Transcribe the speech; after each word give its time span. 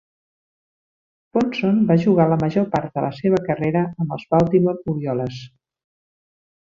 Ponson 1.37 1.83
va 1.91 1.97
jugar 2.05 2.25
la 2.31 2.39
major 2.45 2.65
part 2.77 2.95
de 2.97 3.03
la 3.07 3.11
seva 3.19 3.43
carrera 3.51 3.85
amb 4.05 4.17
els 4.17 4.25
Baltimore 4.35 4.83
Orioles. 4.95 5.39